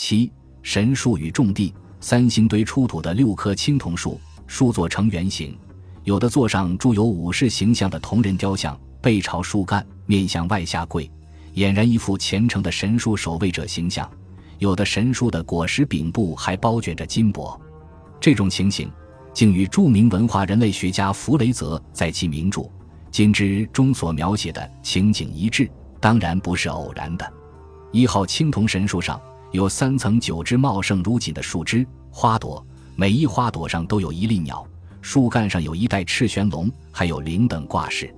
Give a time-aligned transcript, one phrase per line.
[0.00, 0.30] 七
[0.62, 5.58] 神树与种地，三星堆出土的六棵青铜树，树做成圆形，
[6.04, 11.10] 有的座上铸有武士形象的铜人雕像，背朝树干，面向外下跪，
[11.56, 14.08] 俨然一副虔诚的神树守卫者形象。
[14.60, 17.60] 有的神树的果实柄部还包卷着金箔，
[18.20, 18.88] 这种情形
[19.34, 22.60] 竟与著名文化人类学家弗雷泽在其名著
[23.10, 25.68] 《金枝》中所描写的情景一致，
[25.98, 27.28] 当然不是偶然的。
[27.90, 29.20] 一号青铜神树上
[29.50, 32.64] 有三层九枝茂盛如锦的树枝、花朵，
[32.96, 34.66] 每一花朵上都有一粒鸟，
[35.00, 38.14] 树干上有一带赤旋龙，还有铃等挂饰。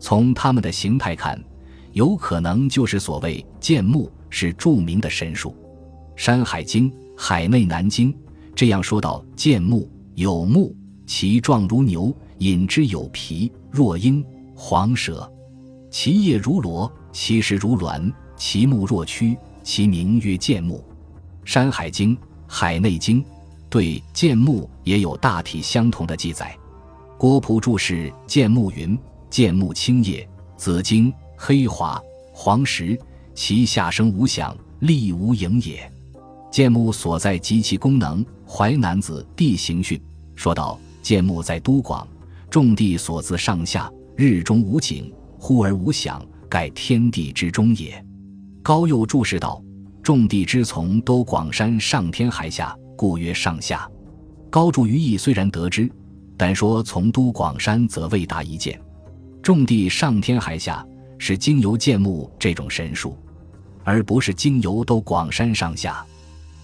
[0.00, 1.40] 从它们的形态看，
[1.92, 5.50] 有可能就是所谓剑木，是著名的神树。
[6.16, 8.12] 《山海经·海内南经》
[8.54, 10.74] 这样说道：“见木有木，
[11.06, 14.24] 其状如牛，引之有皮，若鹰，
[14.56, 15.30] 黄蛇；
[15.88, 20.84] 其叶如螺，其实如卵，其目若蛆，其名曰见木。”
[21.50, 23.20] 《山海经·海内经》
[23.68, 26.56] 对见木也有大体相同的记载。
[27.18, 28.96] 郭璞注释见木云
[29.28, 32.00] ：“见木青叶，紫茎，黑华，
[32.32, 32.98] 黄实，
[33.34, 35.90] 其下生无响，立无影也。”
[36.52, 39.98] 剑木所在及其功能，《淮南子·地形训》
[40.36, 42.06] 说道：“剑木在都广，
[42.48, 48.02] 众地所自上下，日中无景，忽而无响，盖天地之中也。”
[48.64, 49.62] 高又注释道
[50.02, 53.86] ：“种地之从都广山上天海下，故曰上下。”
[54.48, 55.86] 高注于意虽然得知，
[56.34, 58.80] 但说从都广山则未达一见。
[59.42, 60.82] 种地上天海下
[61.18, 63.18] 是经由剑木这种神术，
[63.84, 66.02] 而不是经由都广山上下。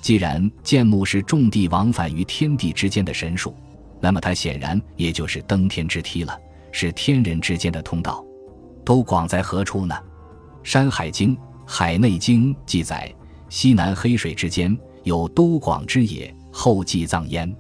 [0.01, 3.55] 既然剑木是种地往返于天地之间的神术，
[4.01, 6.35] 那么它显然也就是登天之梯了，
[6.73, 8.25] 是天人之间的通道。
[8.87, 9.95] 都广在何处呢？
[10.63, 11.37] 《山海经·
[11.73, 13.15] 海内经》记载：
[13.49, 17.57] 西南黑水之间有都广之野，后继葬焉。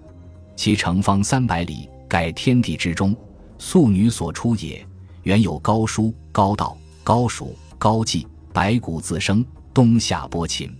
[0.56, 3.14] 其城方三百里，盖天地之中，
[3.56, 4.84] 素女所出也。
[5.22, 10.76] 原有高叔、高道、高蜀、高季，白骨自生，冬夏播禽。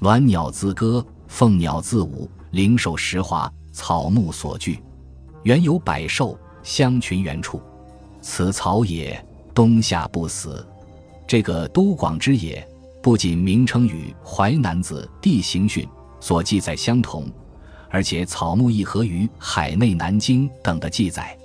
[0.00, 4.80] 鸾鸟自歌，凤鸟自舞，灵兽石华，草木所聚，
[5.42, 7.60] 原有百兽，相群原处，
[8.22, 9.22] 此草也，
[9.52, 10.66] 冬夏不死。
[11.26, 12.66] 这个都广之野，
[13.02, 15.84] 不仅名称与《淮南子·地形训》
[16.20, 17.30] 所记载相同，
[17.90, 21.36] 而且草木亦合于《海内南经》等的记载。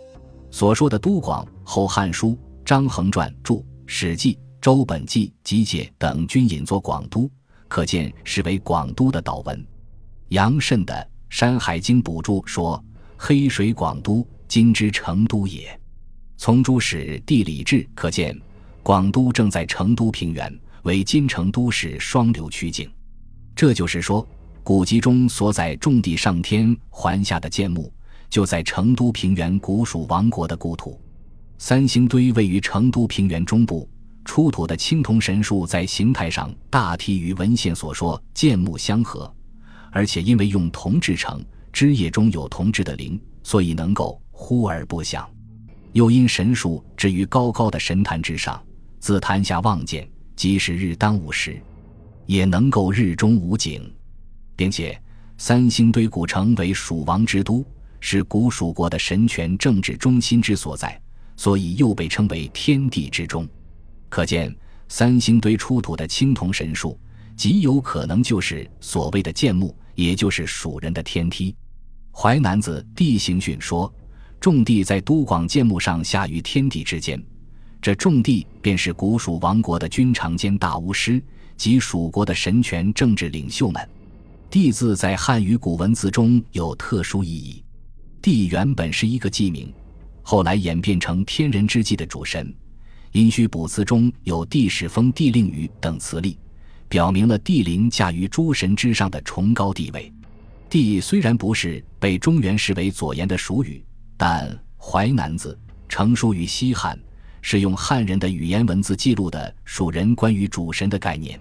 [0.52, 2.30] 所说的都广，后《汉书·
[2.66, 7.30] 张衡传》注，《史记·周本纪集解》等均引作广都。
[7.70, 9.68] 可见是为广都的岛文。
[10.30, 10.94] 杨慎的
[11.30, 12.82] 《山海经》补注说
[13.18, 15.78] ：“黑水广都，今之成都也。”
[16.40, 18.40] 从诸史地理志可见，
[18.88, 20.50] 广都正在成都平原，
[20.84, 22.90] 为今成都市双流曲径。
[23.54, 24.26] 这就是说，
[24.64, 27.92] 古籍中所载重地上天环下的建木，
[28.30, 30.98] 就在成都平原古蜀王国的故土。
[31.58, 33.90] 三星堆位于成都平原中部。
[34.24, 39.30] 出土的青铜神树在形态上大体与文献所说剑木相合，
[39.92, 41.44] 而且因为用铜制成，
[41.74, 45.30] 枝叶中有铜制的铃，所以能够忽而不响。
[45.92, 48.62] 又因神树置于高高的神坛之上，
[49.00, 51.62] 自坛下望见，即使日当午时，
[52.26, 53.94] 也能够日中无景，
[54.56, 55.00] 并且
[55.38, 57.66] 三星堆古城为蜀王之都，
[58.00, 61.00] 是古蜀国的神权政治中心之所在，
[61.36, 63.48] 所以又被称为天地之中。
[64.10, 64.54] 可见，
[64.88, 67.00] 三星堆出土的青铜神树，
[67.36, 71.52] 极有可能就是所谓的剑木，也就是蜀人的天梯。
[72.12, 73.94] 《淮南子·地形训》说
[74.42, 77.22] ：“种地在都广剑木上下于天地之间。”
[77.82, 81.22] 这种地便是古蜀王国的君长兼大巫师
[81.56, 83.90] 及蜀国的神权政治领袖们。
[84.50, 87.64] 地字在汉语古文字中有特殊意义。
[88.22, 89.72] 地原本是一个祭名，
[90.22, 92.54] 后来演变成天人之际的主神。
[93.14, 96.38] 殷墟卜辞中有地始封地令语等词例，
[96.90, 100.12] 表明了地灵驾于诸神之上的崇高地位。
[100.70, 103.84] 地虽然不是被中原视为左言的蜀语，
[104.18, 105.58] 但《淮南子》
[105.88, 107.00] 成书于西汉，
[107.50, 111.40] 是用汉人的语言文字记录的蜀人关于主神的概念。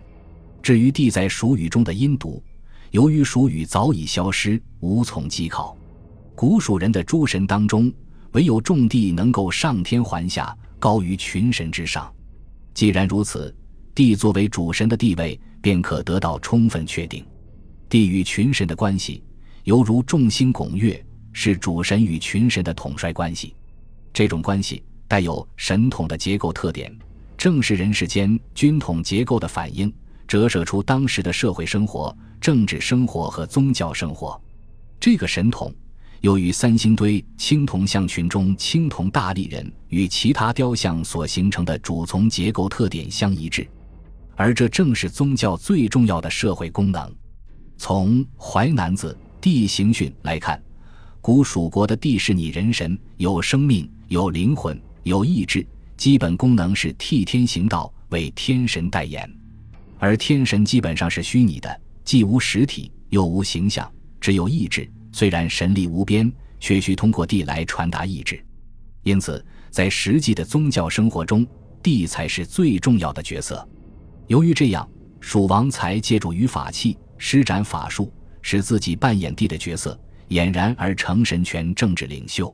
[0.62, 2.40] 至于地在蜀语中的音读，
[2.92, 5.76] 由于蜀语早已消失，无从稽考。
[6.36, 7.92] 古蜀人的诸神当中，
[8.34, 10.56] 唯有种地能够上天环下。
[10.78, 12.14] 高于群神之上，
[12.72, 13.52] 既然如此，
[13.92, 17.26] 地作为主神的地位便可得到充分确定。
[17.88, 19.24] 地与群神的关系，
[19.64, 23.56] 犹如众星拱月，是主神与群神的统帅关系。
[24.12, 26.94] 这种关系带有神统的结构特点，
[27.36, 29.92] 正是人世间军统结构的反映，
[30.26, 34.40] 折射出当时的社会生活政治生活和宗教生活。
[34.98, 35.72] 这个神统，
[36.22, 43.68] 又与三星堆青铜像群中青铜大力人与其他雕像所形成的主从结构特点相一致，
[44.34, 47.14] 而这正是宗教最重要的社会功能。
[47.76, 50.60] 从《淮南子·地形训》来看，
[51.20, 55.64] 古蜀国的地势拟人神，有生命，有灵魂，有意志，
[55.96, 59.24] 基本功能是替天行道，为天神代言。
[60.00, 63.88] 而天神基本上是虚拟的，既无实体，又无形象，
[64.20, 64.90] 只有意志。
[65.12, 68.44] 虽然神力无边，却需通过地来传达意志。
[69.04, 71.46] 因此，在实际的宗教生活中，
[71.84, 73.64] 地才是最重要的角色。
[74.26, 74.88] 由于这样，
[75.20, 76.98] 蜀王才借助于法器。
[77.16, 78.12] 施展法术，
[78.42, 79.96] 使自己扮演地的角色，
[80.30, 82.52] 俨然而成神权政治领袖。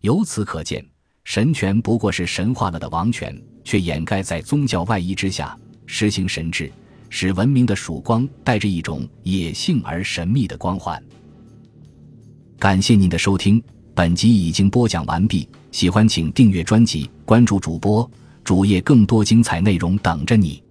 [0.00, 0.82] 由此可见，
[1.24, 6.70] 神权不过是神化了的王权，却掩盖在宗教外衣之下，实行神治，
[7.08, 11.02] 使文明的曙光带着一种野性而神秘的光环。
[12.58, 13.62] 感谢您的收听，
[13.94, 15.48] 本集已经播讲完毕。
[15.70, 18.08] 喜欢请订阅专辑，关注主播
[18.44, 20.61] 主页，更多精彩内容等着你。